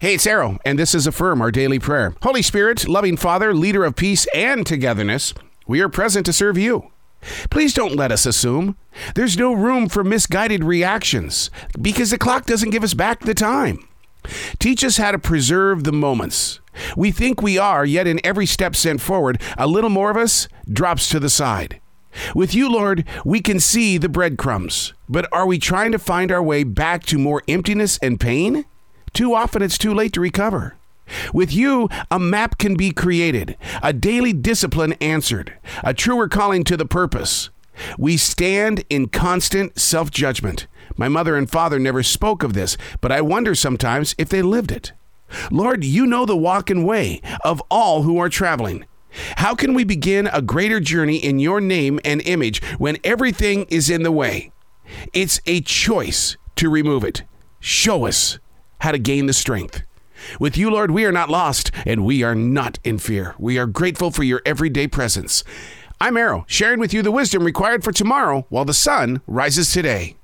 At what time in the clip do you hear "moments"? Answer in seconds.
15.90-16.60